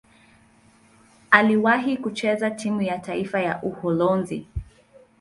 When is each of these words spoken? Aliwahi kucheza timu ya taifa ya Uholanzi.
Aliwahi 1.31 1.97
kucheza 1.97 2.51
timu 2.51 2.81
ya 2.81 2.99
taifa 2.99 3.39
ya 3.39 3.61
Uholanzi. 3.63 4.47